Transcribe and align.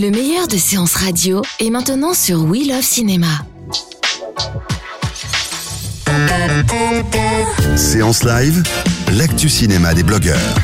Le 0.00 0.10
meilleur 0.10 0.48
de 0.48 0.56
séances 0.56 0.94
radio 0.94 1.42
est 1.58 1.68
maintenant 1.68 2.14
sur 2.14 2.44
We 2.44 2.66
Love 2.66 2.80
Cinéma. 2.80 3.26
Séance 7.76 8.24
live, 8.24 8.62
l'actu 9.12 9.50
cinéma 9.50 9.92
des 9.92 10.02
blogueurs. 10.02 10.54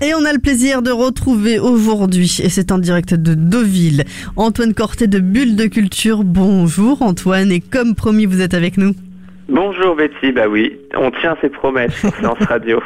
Et 0.00 0.14
on 0.14 0.24
a 0.24 0.32
le 0.32 0.40
plaisir 0.40 0.82
de 0.82 0.90
retrouver 0.90 1.60
aujourd'hui, 1.60 2.38
et 2.42 2.48
c'est 2.48 2.72
en 2.72 2.78
direct 2.78 3.14
de 3.14 3.34
Deauville, 3.34 4.04
Antoine 4.34 4.74
Corté 4.74 5.06
de 5.06 5.20
Bulle 5.20 5.54
de 5.54 5.66
Culture. 5.66 6.24
Bonjour 6.24 7.02
Antoine, 7.02 7.52
et 7.52 7.60
comme 7.60 7.94
promis, 7.94 8.26
vous 8.26 8.40
êtes 8.40 8.54
avec 8.54 8.76
nous. 8.76 8.96
Bonjour 9.54 9.94
Betty, 9.94 10.32
bah 10.32 10.48
oui, 10.48 10.78
on 10.96 11.10
tient 11.10 11.36
ses 11.42 11.50
promesses 11.50 11.92
sur 12.00 12.08
Séance 12.16 12.38
Radio. 12.48 12.80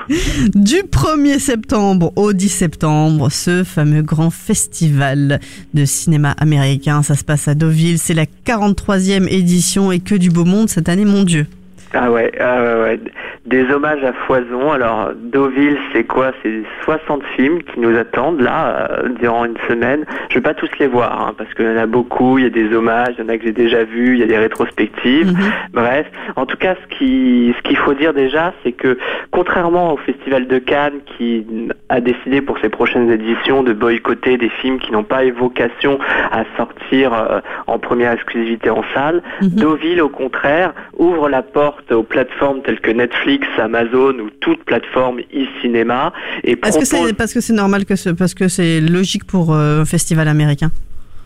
Du 0.52 0.82
1er 0.82 1.38
septembre 1.38 2.12
au 2.16 2.32
10 2.32 2.48
septembre, 2.48 3.30
ce 3.30 3.62
fameux 3.62 4.02
grand 4.02 4.30
festival 4.30 5.38
de 5.74 5.84
cinéma 5.84 6.34
américain, 6.40 7.04
ça 7.04 7.14
se 7.14 7.22
passe 7.22 7.46
à 7.46 7.54
Deauville, 7.54 7.98
c'est 7.98 8.14
la 8.14 8.24
43e 8.24 9.32
édition 9.32 9.92
et 9.92 10.00
que 10.00 10.16
du 10.16 10.28
beau 10.28 10.44
monde 10.44 10.68
cette 10.68 10.88
année, 10.88 11.04
mon 11.04 11.22
Dieu. 11.22 11.46
Ah 11.92 12.10
ouais, 12.10 12.32
ah 12.40 12.60
ouais, 12.60 12.82
ouais. 12.82 13.00
Des 13.46 13.70
hommages 13.70 14.02
à 14.02 14.12
foison. 14.26 14.72
Alors, 14.72 15.10
Deauville, 15.14 15.78
c'est 15.92 16.04
quoi? 16.04 16.32
C'est 16.42 16.62
60 16.84 17.22
films 17.36 17.62
qui 17.62 17.78
nous 17.80 17.96
attendent 17.96 18.40
là, 18.40 18.88
euh, 18.90 19.08
durant 19.20 19.44
une 19.44 19.56
semaine. 19.68 20.04
Je 20.30 20.34
vais 20.34 20.40
pas 20.40 20.54
tous 20.54 20.68
les 20.80 20.86
voir, 20.88 21.20
hein, 21.28 21.34
parce 21.38 21.52
qu'il 21.54 21.64
y 21.64 21.68
en 21.68 21.76
a 21.76 21.86
beaucoup. 21.86 22.38
Il 22.38 22.44
y 22.44 22.46
a 22.46 22.50
des 22.50 22.74
hommages, 22.74 23.14
il 23.18 23.24
y 23.24 23.26
en 23.26 23.28
a 23.28 23.38
que 23.38 23.44
j'ai 23.44 23.52
déjà 23.52 23.84
vus, 23.84 24.14
il 24.14 24.18
y 24.18 24.22
a 24.22 24.26
des 24.26 24.38
rétrospectives. 24.38 25.28
Mhm. 25.32 25.52
Bref, 25.72 26.06
en 26.36 26.46
tout 26.46 26.56
cas, 26.56 26.74
ce 26.90 26.96
qu'il 26.98 27.76
faut 27.76 27.94
dire 27.94 28.12
déjà, 28.14 28.52
c'est 28.62 28.72
que 28.72 28.98
contrairement 29.30 29.92
au 29.92 29.96
Festival 29.98 30.46
de 30.46 30.58
Cannes, 30.58 31.00
qui 31.16 31.46
a 31.88 32.00
décidé 32.00 32.40
pour 32.40 32.58
ses 32.58 32.68
prochaines 32.68 33.10
éditions 33.10 33.62
de 33.62 33.72
boycotter 33.72 34.36
des 34.38 34.48
films 34.48 34.78
qui 34.78 34.92
n'ont 34.92 35.04
pas 35.04 35.22
vocation 35.30 35.98
à 36.32 36.44
sortir 36.56 37.12
euh, 37.12 37.40
en 37.66 37.78
première 37.78 38.12
exclusivité 38.12 38.70
en 38.70 38.82
salle, 38.94 39.22
Mhm. 39.40 39.48
Deauville, 39.50 40.00
au 40.02 40.08
contraire, 40.08 40.72
ouvre 40.98 41.28
la 41.28 41.42
porte 41.42 41.92
aux 41.92 42.02
plateformes 42.02 42.62
telles 42.62 42.80
que 42.80 42.90
Netflix, 42.90 43.35
Amazon 43.58 44.18
ou 44.20 44.30
toute 44.40 44.64
plateforme 44.64 45.20
e-cinéma. 45.32 46.12
Et 46.44 46.58
Est-ce 46.64 46.78
que 46.78 46.84
c'est 46.84 47.12
parce 47.12 47.32
que 47.32 47.40
c'est 47.40 47.52
normal 47.52 47.84
que 47.84 47.96
ce, 47.96 48.10
parce 48.10 48.34
que 48.34 48.48
c'est 48.48 48.80
logique 48.80 49.24
pour 49.24 49.54
euh, 49.54 49.82
un 49.82 49.84
festival 49.84 50.28
américain? 50.28 50.70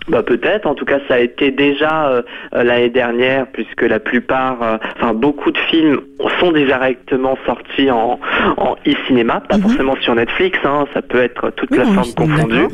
Bah 0.08 0.22
peut-être, 0.22 0.66
en 0.66 0.74
tout 0.74 0.84
cas 0.86 0.98
ça 1.06 1.14
a 1.14 1.18
été 1.18 1.50
déjà 1.50 2.08
euh, 2.08 2.22
euh, 2.54 2.64
l'année 2.64 2.88
dernière 2.88 3.46
puisque 3.52 3.82
la 3.82 4.00
plupart, 4.00 4.62
euh, 4.62 4.76
enfin 4.96 5.12
beaucoup 5.14 5.50
de 5.52 5.58
films 5.58 6.00
sont 6.40 6.52
directement 6.52 7.36
sortis 7.46 7.90
en, 7.90 8.18
en 8.56 8.76
e-cinéma, 8.88 9.40
pas 9.48 9.56
Mhm. 9.56 9.62
forcément 9.62 9.96
sur 10.00 10.14
Netflix, 10.14 10.58
hein, 10.64 10.86
ça 10.94 11.02
peut 11.02 11.20
être 11.22 11.50
toute 11.50 11.70
Oui, 11.70 11.76
plateforme 11.76 12.08
on- 12.16 12.22
confondue. 12.26 12.66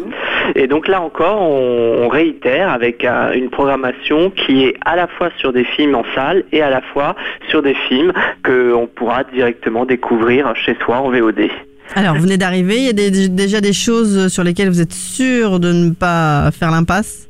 Et 0.54 0.66
donc 0.68 0.86
là 0.88 1.02
encore, 1.02 1.42
on, 1.42 2.04
on 2.04 2.08
réitère 2.08 2.70
avec 2.72 3.04
euh, 3.04 3.32
une 3.34 3.50
programmation 3.50 4.30
qui 4.30 4.64
est 4.64 4.76
à 4.84 4.94
la 4.96 5.06
fois 5.08 5.28
sur 5.36 5.52
des 5.52 5.64
films 5.64 5.94
en 5.96 6.04
salle 6.14 6.44
et 6.52 6.62
à 6.62 6.70
la 6.70 6.80
fois 6.80 7.16
sur 7.48 7.60
des 7.60 7.74
films 7.74 8.12
que 8.44 8.72
on 8.72 8.86
pourra 8.86 9.24
directement 9.24 9.84
découvrir 9.84 10.54
chez 10.56 10.76
soi 10.84 10.98
en 10.98 11.10
VOD. 11.10 11.48
Alors, 11.94 12.14
vous 12.16 12.22
venez 12.22 12.36
d'arriver, 12.36 12.76
il 12.78 12.84
y 12.84 12.90
a 12.90 13.28
déjà 13.28 13.60
des 13.60 13.72
choses 13.72 14.28
sur 14.28 14.44
lesquelles 14.44 14.68
vous 14.68 14.80
êtes 14.80 14.92
sûr 14.92 15.60
de 15.60 15.72
ne 15.72 15.90
pas 15.90 16.50
faire 16.50 16.70
l'impasse? 16.70 17.26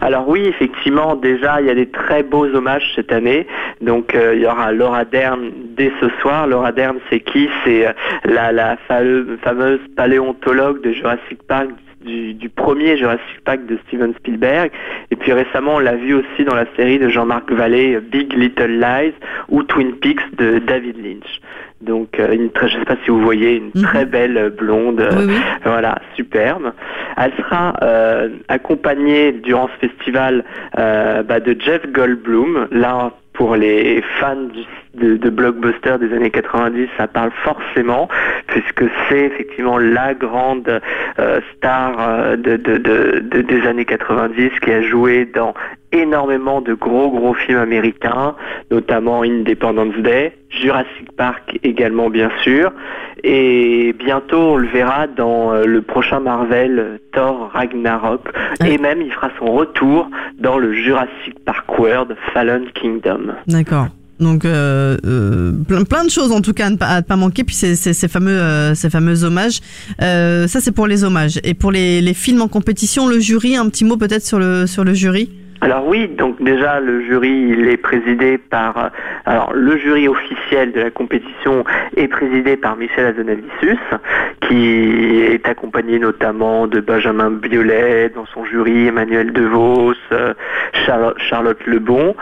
Alors 0.00 0.28
oui, 0.28 0.46
effectivement, 0.46 1.16
déjà, 1.16 1.60
il 1.60 1.66
y 1.66 1.70
a 1.70 1.74
des 1.74 1.88
très 1.88 2.22
beaux 2.22 2.46
hommages 2.46 2.92
cette 2.94 3.12
année. 3.12 3.46
Donc 3.80 4.14
euh, 4.14 4.34
il 4.34 4.42
y 4.42 4.46
aura 4.46 4.72
Laura 4.72 5.04
Dern 5.04 5.50
dès 5.76 5.92
ce 6.00 6.08
soir. 6.20 6.46
Laura 6.46 6.72
Dern, 6.72 6.98
c'est 7.10 7.20
qui? 7.20 7.48
C'est 7.64 7.86
euh, 7.88 7.92
la, 8.24 8.76
fameuse 8.88 9.80
paléontologue 9.96 10.82
de 10.82 10.92
Jurassic 10.92 11.42
Park. 11.46 11.70
Du, 12.06 12.34
du 12.34 12.48
premier 12.48 12.96
Jurassic 12.96 13.40
Park 13.44 13.66
de 13.66 13.78
Steven 13.88 14.14
Spielberg 14.18 14.70
et 15.10 15.16
puis 15.16 15.32
récemment 15.32 15.74
on 15.76 15.78
l'a 15.80 15.96
vu 15.96 16.14
aussi 16.14 16.44
dans 16.44 16.54
la 16.54 16.66
série 16.76 16.98
de 17.00 17.08
Jean-Marc 17.08 17.50
Vallée 17.50 17.98
Big 18.00 18.32
Little 18.32 18.78
Lies 18.78 19.12
ou 19.48 19.64
Twin 19.64 19.92
Peaks 19.96 20.36
de 20.38 20.58
David 20.60 20.96
Lynch 21.04 21.40
donc 21.80 22.18
euh, 22.20 22.32
une 22.32 22.50
très, 22.50 22.68
je 22.68 22.78
sais 22.78 22.84
pas 22.84 22.96
si 23.04 23.10
vous 23.10 23.20
voyez 23.20 23.56
une 23.56 23.70
Mhm. 23.74 23.82
très 23.82 24.06
belle 24.06 24.38
euh, 24.38 24.50
blonde 24.50 25.00
euh, 25.00 25.10
Oui, 25.18 25.24
oui. 25.28 25.34
voilà, 25.64 25.98
superbe. 26.14 26.72
Elle 27.18 27.32
sera 27.36 27.74
euh, 27.82 28.28
accompagnée 28.48 29.32
durant 29.32 29.68
ce 29.80 29.86
festival 29.86 30.42
euh, 30.78 31.22
bah, 31.22 31.38
de 31.40 31.54
Jeff 31.60 31.82
Goldblum. 31.92 32.68
Là, 32.70 33.12
pour 33.36 33.54
les 33.56 34.02
fans 34.18 34.48
de, 34.94 35.30
blockbusters 35.30 35.98
des 35.98 36.12
années 36.14 36.30
90, 36.30 36.88
ça 36.96 37.06
parle 37.06 37.30
forcément, 37.44 38.08
puisque 38.46 38.84
c'est 39.08 39.26
effectivement 39.26 39.78
la 39.78 40.14
grande 40.14 40.80
euh, 41.18 41.40
star 41.56 41.96
euh, 42.00 42.36
de, 42.36 42.56
de- 42.56 42.78
de- 42.78 43.18
de- 43.20 43.42
des 43.42 43.66
années 43.66 43.84
90 43.84 44.50
qui 44.60 44.72
a 44.72 44.80
joué 44.82 45.26
dans 45.26 45.52
énormément 45.98 46.60
de 46.60 46.74
gros 46.74 47.10
gros 47.10 47.34
films 47.34 47.58
américains, 47.58 48.34
notamment 48.70 49.22
Independence 49.22 49.96
Day, 50.02 50.32
Jurassic 50.50 51.12
Park 51.16 51.58
également 51.62 52.10
bien 52.10 52.30
sûr, 52.42 52.72
et 53.24 53.94
bientôt 53.98 54.52
on 54.52 54.56
le 54.56 54.68
verra 54.68 55.06
dans 55.06 55.52
euh, 55.52 55.64
le 55.64 55.82
prochain 55.82 56.20
Marvel 56.20 57.00
Thor 57.12 57.50
Ragnarok, 57.52 58.22
et 58.64 58.78
même 58.78 59.00
il 59.02 59.12
fera 59.12 59.30
son 59.38 59.52
retour 59.52 60.10
dans 60.38 60.58
le 60.58 60.72
Jurassic 60.72 61.38
Park 61.44 61.78
World 61.78 62.16
Fallen 62.32 62.66
Kingdom. 62.74 63.32
D'accord. 63.46 63.88
Donc 64.18 64.46
euh, 64.46 64.96
euh, 65.04 65.52
plein, 65.68 65.84
plein 65.84 66.02
de 66.02 66.08
choses 66.08 66.32
en 66.32 66.40
tout 66.40 66.54
cas 66.54 66.68
à 66.68 66.70
ne 66.70 66.76
pas, 66.76 66.86
à 66.86 66.96
ne 67.02 67.02
pas 67.02 67.16
manquer. 67.16 67.44
Puis 67.44 67.54
ces, 67.54 67.76
ces, 67.76 67.92
ces 67.92 68.08
fameux 68.08 68.30
euh, 68.30 68.74
ces 68.74 68.88
fameux 68.88 69.24
hommages. 69.24 69.60
Ça 69.98 70.46
c'est 70.60 70.72
pour 70.72 70.86
les 70.86 71.04
hommages. 71.04 71.38
Et 71.44 71.52
pour 71.52 71.70
les, 71.70 72.00
les 72.00 72.14
films 72.14 72.40
en 72.40 72.48
compétition, 72.48 73.08
le 73.08 73.18
jury, 73.18 73.56
un 73.56 73.68
petit 73.68 73.84
mot 73.84 73.98
peut-être 73.98 74.24
sur 74.24 74.38
le 74.38 74.66
sur 74.66 74.84
le 74.84 74.94
jury? 74.94 75.28
Alors 75.66 75.84
oui, 75.88 76.06
donc 76.06 76.40
déjà 76.40 76.78
le 76.78 77.04
jury 77.04 77.54
il 77.58 77.68
est 77.68 77.76
présidé 77.76 78.38
par 78.38 78.78
euh, 78.78 78.88
alors 79.24 79.52
le 79.52 79.76
jury 79.76 80.06
officiel 80.06 80.70
de 80.70 80.78
la 80.78 80.90
compétition 80.92 81.64
est 81.96 82.06
présidé 82.06 82.56
par 82.56 82.76
Michel 82.76 83.06
Azanavicius 83.06 83.80
qui 84.42 85.22
est 85.22 85.44
accompagné 85.48 85.98
notamment 85.98 86.68
de 86.68 86.78
Benjamin 86.78 87.32
Biolay 87.32 88.10
dans 88.10 88.26
son 88.26 88.44
jury, 88.44 88.86
Emmanuel 88.86 89.32
DeVos, 89.32 89.94
euh, 90.12 90.34
Charlotte, 90.84 91.18
Charlotte 91.18 91.66
Lebon 91.66 92.14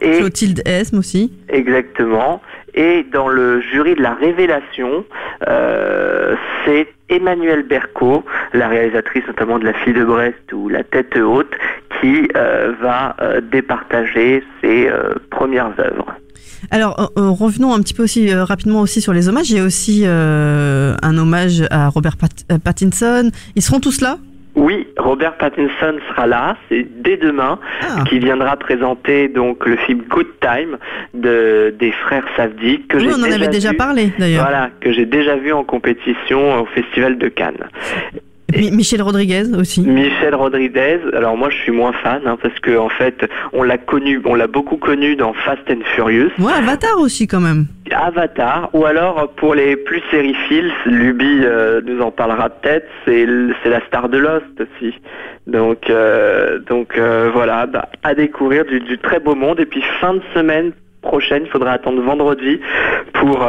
et 0.00 0.18
Clotilde 0.18 0.62
Esme 0.64 0.98
aussi. 0.98 1.32
Exactement. 1.48 2.40
Et 2.74 3.04
dans 3.12 3.28
le 3.28 3.60
jury 3.60 3.94
de 3.96 4.02
la 4.02 4.14
révélation, 4.14 5.04
euh, 5.46 6.36
c'est 6.64 6.88
Emmanuel 7.10 7.64
Berco, 7.64 8.24
la 8.54 8.68
réalisatrice 8.68 9.26
notamment 9.26 9.58
de 9.58 9.66
La 9.66 9.74
fille 9.74 9.92
de 9.92 10.04
Brest 10.04 10.52
ou 10.52 10.70
La 10.70 10.82
tête 10.82 11.16
haute, 11.16 11.52
qui 12.02 12.28
euh, 12.36 12.72
va 12.82 13.16
euh, 13.22 13.40
départager 13.40 14.42
ses 14.60 14.88
euh, 14.88 15.14
premières 15.30 15.72
œuvres. 15.78 16.12
Alors 16.70 17.10
revenons 17.16 17.72
un 17.74 17.80
petit 17.80 17.94
peu 17.94 18.02
aussi 18.04 18.32
rapidement 18.34 18.80
aussi 18.80 19.00
sur 19.00 19.12
les 19.12 19.28
hommages. 19.28 19.50
Il 19.50 19.56
y 19.56 19.60
a 19.60 19.64
aussi 19.64 20.04
un 20.06 21.18
hommage 21.18 21.64
à 21.70 21.88
Robert 21.88 22.16
Pat- 22.16 22.46
Pattinson. 22.62 23.30
Ils 23.56 23.62
seront 23.62 23.80
tous 23.80 24.00
là? 24.00 24.18
Oui, 24.54 24.86
Robert 24.98 25.36
Pattinson 25.38 25.94
sera 26.10 26.26
là, 26.26 26.56
c'est 26.68 26.86
dès 27.02 27.16
demain, 27.16 27.58
Ah. 27.82 28.04
qui 28.08 28.18
viendra 28.18 28.54
présenter 28.56 29.28
donc 29.28 29.64
le 29.66 29.76
film 29.78 30.02
Good 30.10 30.26
Time 30.42 30.76
de, 31.14 31.74
des 31.80 31.90
frères 31.90 32.26
Savdi, 32.36 32.82
que 32.86 32.98
Oui, 32.98 33.08
on 33.10 33.20
en 33.22 33.32
avait 33.32 33.48
déjà 33.48 33.70
vu- 33.70 33.76
parlé 33.78 34.12
d'ailleurs. 34.18 34.42
Voilà, 34.44 34.68
que 34.80 34.92
j'ai 34.92 35.06
déjà 35.06 35.36
vu 35.36 35.52
en 35.54 35.64
compétition 35.64 36.60
au 36.60 36.66
Festival 36.66 37.16
de 37.16 37.28
Cannes. 37.28 37.64
Et 38.54 38.70
Michel 38.70 39.02
Rodriguez 39.02 39.44
aussi. 39.58 39.80
Michel 39.82 40.34
Rodriguez, 40.34 40.98
alors 41.14 41.36
moi 41.36 41.48
je 41.50 41.56
suis 41.56 41.72
moins 41.72 41.92
fan 41.92 42.22
hein, 42.26 42.36
parce 42.42 42.58
que 42.60 42.76
en 42.76 42.88
fait 42.88 43.24
on 43.52 43.62
l'a 43.62 43.78
connu, 43.78 44.20
on 44.24 44.34
l'a 44.34 44.46
beaucoup 44.46 44.76
connu 44.76 45.16
dans 45.16 45.32
Fast 45.32 45.62
and 45.70 45.84
Furious, 45.94 46.30
Ouais, 46.38 46.52
Avatar 46.52 46.98
aussi 46.98 47.26
quand 47.26 47.40
même. 47.40 47.66
Avatar, 47.90 48.70
ou 48.72 48.84
alors 48.86 49.30
pour 49.36 49.54
les 49.54 49.76
plus 49.76 50.02
sériphiles, 50.10 50.72
Luby 50.86 51.40
euh, 51.44 51.80
nous 51.84 52.00
en 52.00 52.10
parlera 52.10 52.48
peut-être, 52.50 52.86
c'est 53.04 53.26
c'est 53.62 53.70
la 53.70 53.84
star 53.86 54.08
de 54.08 54.18
Lost 54.18 54.44
aussi. 54.60 54.94
Donc 55.46 55.90
euh, 55.90 56.58
donc 56.60 56.96
euh, 56.96 57.30
voilà, 57.32 57.66
bah, 57.66 57.88
à 58.02 58.14
découvrir 58.14 58.64
du, 58.64 58.80
du 58.80 58.98
très 58.98 59.20
beau 59.20 59.34
monde 59.34 59.60
et 59.60 59.66
puis 59.66 59.82
fin 60.00 60.14
de 60.14 60.22
semaine 60.34 60.72
prochaine. 61.02 61.42
Il 61.44 61.50
faudra 61.50 61.72
attendre 61.72 62.00
vendredi 62.02 62.60
pour 63.12 63.46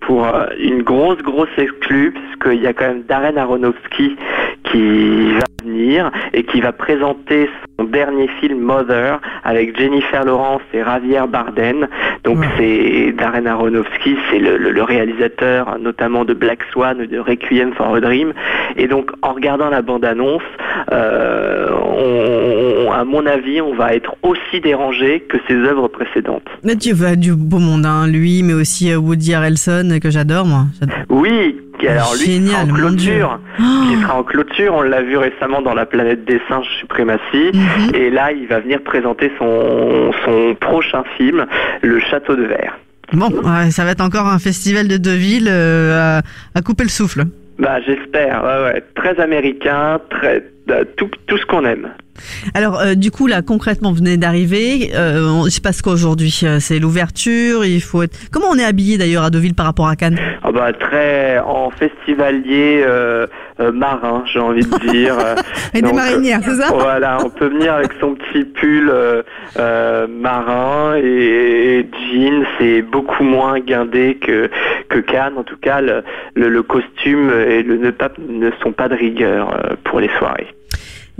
pour 0.00 0.26
une 0.58 0.82
grosse 0.82 1.22
grosse 1.22 1.48
exclue, 1.58 2.12
puisqu'il 2.12 2.62
y 2.62 2.66
a 2.66 2.72
quand 2.72 2.88
même 2.88 3.02
Darren 3.02 3.36
Aronofsky 3.36 4.16
qui 4.64 5.32
va 5.32 5.44
venir 5.64 6.10
et 6.32 6.44
qui 6.44 6.60
va 6.60 6.72
présenter 6.72 7.48
son 7.78 7.84
dernier 7.84 8.28
film 8.40 8.58
Mother 8.58 9.20
avec 9.44 9.78
Jennifer 9.78 10.24
Lawrence 10.24 10.62
et 10.72 10.82
Javier 10.84 11.22
Bardem. 11.28 11.86
Donc 12.24 12.38
c'est 12.56 13.12
Darren 13.12 13.46
Aronofsky, 13.46 14.16
c'est 14.30 14.38
le, 14.38 14.82
réalisateur 14.82 15.78
notamment 15.78 16.24
de 16.24 16.34
Black 16.34 16.60
Swan, 16.72 17.04
de 17.04 17.18
Requiem 17.18 17.72
for 17.74 17.94
a 17.94 18.00
Dream. 18.00 18.32
Et 18.76 18.86
donc 18.86 19.10
en 19.22 19.32
regardant 19.32 19.70
la 19.70 19.82
bande-annonce, 19.82 20.42
euh, 20.92 21.68
à 22.98 23.04
mon 23.04 23.26
avis, 23.26 23.60
on 23.60 23.74
va 23.76 23.94
être 23.94 24.16
aussi 24.22 24.60
dérangé 24.60 25.20
que 25.20 25.36
ses 25.46 25.54
œuvres 25.54 25.86
précédentes. 25.86 26.48
Mais 26.64 26.74
tu 26.74 26.92
vas 26.92 27.14
du 27.14 27.32
beau 27.32 27.60
monde, 27.60 27.86
hein, 27.86 28.08
lui, 28.08 28.42
mais 28.42 28.54
aussi 28.54 28.90
euh, 28.90 28.96
Woody 28.96 29.34
Harrelson 29.34 29.98
que 30.02 30.10
j'adore 30.10 30.46
moi. 30.46 30.64
Oui, 31.08 31.56
alors 31.86 32.12
lui, 32.14 32.32
Génial, 32.32 32.48
qui 32.48 32.50
sera 32.50 32.62
en 32.62 32.74
clôture, 32.74 33.40
qui 33.56 34.02
sera 34.02 34.18
en 34.18 34.22
clôture, 34.24 34.74
on 34.74 34.82
l'a 34.82 35.02
vu 35.02 35.16
récemment 35.16 35.62
dans 35.62 35.74
La 35.74 35.86
planète 35.86 36.24
des 36.24 36.40
singes 36.48 36.66
suprématie, 36.80 37.52
mhm. 37.54 37.94
et 37.94 38.10
là 38.10 38.32
il 38.32 38.48
va 38.48 38.58
venir 38.58 38.82
présenter 38.82 39.30
son, 39.38 40.10
son 40.24 40.56
prochain 40.60 41.04
film, 41.16 41.46
Le 41.82 42.00
Château 42.00 42.34
de 42.34 42.42
Verre. 42.42 42.76
Bon, 43.12 43.30
ça 43.70 43.84
va 43.84 43.92
être 43.92 44.02
encore 44.02 44.26
un 44.26 44.40
festival 44.40 44.88
de 44.88 44.96
Deauville 44.96 45.48
euh, 45.48 46.20
à, 46.54 46.62
couper 46.62 46.82
le 46.82 46.90
souffle. 46.90 47.24
Bah 47.60 47.80
j'espère, 47.80 48.42
ouais, 48.44 48.72
ouais. 48.72 48.84
très 48.94 49.18
américain, 49.20 50.00
très 50.10 50.44
tout, 50.96 51.10
tout 51.26 51.38
ce 51.38 51.46
qu'on 51.46 51.64
aime. 51.64 51.88
Alors, 52.54 52.80
euh, 52.80 52.94
du 52.94 53.10
coup, 53.10 53.26
là, 53.26 53.42
concrètement, 53.42 53.90
vous 53.90 53.98
venez 53.98 54.16
d'arriver. 54.16 54.90
Euh, 54.94 55.42
il 55.46 55.50
se 55.50 55.60
passe 55.60 55.82
quoi 55.82 55.92
aujourd'hui 55.92 56.40
euh, 56.44 56.58
C'est 56.60 56.78
l'ouverture. 56.78 57.64
Il 57.64 57.80
faut 57.80 58.02
être. 58.02 58.16
Comment 58.32 58.48
on 58.50 58.58
est 58.58 58.64
habillé 58.64 58.98
d'ailleurs 58.98 59.24
à 59.24 59.30
Deauville 59.30 59.54
par 59.54 59.66
rapport 59.66 59.88
à 59.88 59.96
Cannes? 59.96 60.18
Ah 60.42 60.52
bah, 60.52 60.72
très 60.72 61.38
en 61.40 61.70
festivalier 61.70 62.82
euh, 62.86 63.26
marin, 63.72 64.24
j'ai 64.32 64.38
envie 64.38 64.64
de 64.64 64.90
dire. 64.90 65.16
et 65.74 65.82
des 65.82 65.92
marinières, 65.92 66.40
c'est 66.42 66.54
ça? 66.54 66.68
Voilà, 66.72 67.18
on 67.24 67.30
peut 67.30 67.48
venir 67.48 67.74
avec 67.74 67.90
son 68.00 68.14
petit 68.14 68.44
pull 68.44 68.92
marin 69.56 70.96
et, 70.96 71.86
jean. 72.12 72.44
C'est 72.58 72.82
beaucoup 72.82 73.24
moins 73.24 73.60
guindé 73.60 74.18
que 74.20 74.50
que 74.88 74.98
Cannes. 74.98 75.34
En 75.36 75.42
tout 75.42 75.58
cas, 75.60 75.80
le, 75.80 76.02
le, 76.34 76.62
costume 76.62 77.30
et 77.30 77.62
le 77.62 77.76
nœud 77.76 77.94
ne 78.28 78.50
sont 78.62 78.72
pas 78.72 78.88
de 78.88 78.94
rigueur 78.94 79.76
pour 79.84 80.00
les 80.00 80.10
soirées. 80.18 80.48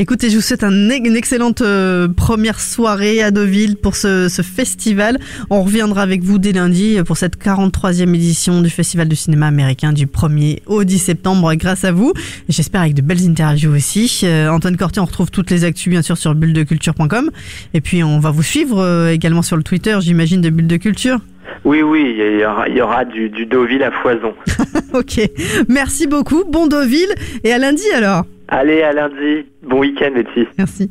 Écoutez, 0.00 0.30
je 0.30 0.36
vous 0.36 0.42
souhaite 0.42 0.62
une 0.62 1.16
excellente 1.16 1.60
euh, 1.60 2.06
première 2.06 2.60
soirée 2.60 3.20
à 3.20 3.32
Deauville 3.32 3.76
pour 3.76 3.96
ce, 3.96 4.28
festival. 4.28 5.18
On 5.50 5.64
reviendra 5.64 6.02
avec 6.02 6.22
vous 6.22 6.38
dès 6.38 6.52
lundi 6.52 7.00
pour 7.04 7.16
cette 7.16 7.36
43e 7.36 8.14
édition 8.14 8.62
du 8.62 8.70
Festival 8.70 9.08
du 9.08 9.16
cinéma 9.16 9.48
américain 9.48 9.92
du 9.92 10.06
1er 10.06 10.60
au 10.66 10.84
10 10.84 10.98
septembre 11.00 11.52
grâce 11.54 11.82
à 11.82 11.90
vous. 11.90 12.12
J'espère 12.48 12.82
avec 12.82 12.94
de 12.94 13.02
belles 13.02 13.28
interviews 13.28 13.74
aussi. 13.74 14.20
Euh, 14.22 14.48
Antoine 14.48 14.76
Corté, 14.76 15.00
on 15.00 15.04
retrouve 15.04 15.32
toutes 15.32 15.50
les 15.50 15.64
actus 15.64 15.90
bien 15.90 16.02
sûr 16.02 16.16
sur 16.16 16.32
bulledeculture.com. 16.36 17.30
Et 17.74 17.80
puis 17.80 18.04
on 18.04 18.20
va 18.20 18.30
vous 18.30 18.44
suivre 18.44 18.78
euh, 18.78 19.10
également 19.10 19.42
sur 19.42 19.56
le 19.56 19.64
Twitter, 19.64 19.98
j'imagine, 20.00 20.40
de 20.40 20.50
Bulle 20.50 20.68
de 20.68 20.76
Culture. 20.76 21.18
Oui, 21.64 21.82
oui, 21.82 22.14
il 22.16 22.76
y 22.76 22.80
aura, 22.80 23.04
du, 23.04 23.30
du 23.30 23.46
Deauville 23.46 23.82
à 23.82 23.90
foison. 23.90 24.32
ok, 24.94 25.28
merci 25.68 26.06
beaucoup, 26.06 26.44
bon 26.44 26.68
Deauville 26.68 27.12
et 27.42 27.52
à 27.52 27.58
lundi 27.58 27.82
alors. 27.96 28.24
Allez, 28.48 28.82
à 28.82 28.92
lundi. 28.92 29.46
Bon 29.62 29.80
week-end, 29.80 30.10
Betty. 30.14 30.48
Merci. 30.56 30.90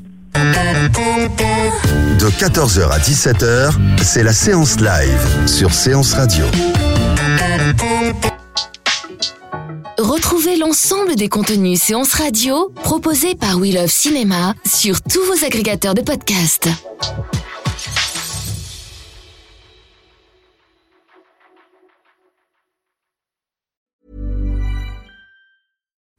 De 2.20 2.30
14h 2.30 2.92
à 2.92 3.00
17h, 3.00 3.72
c'est 4.04 4.24
la 4.24 4.34
séance 4.34 4.80
live 4.80 5.48
sur 5.48 5.74
Séance 5.74 6.14
Radio. 6.14 6.46
Retrouvez 9.98 10.58
l'ensemble 10.58 11.16
des 11.16 11.30
contenus 11.30 11.82
séance 11.82 12.14
radio 12.14 12.72
proposés 12.84 13.34
par 13.34 13.58
We 13.58 13.74
Love 13.74 13.88
Cinéma 13.88 14.54
sur 14.66 15.02
tous 15.02 15.24
vos 15.24 15.44
agrégateurs 15.44 15.96
de 15.96 16.02
podcasts. 16.02 16.70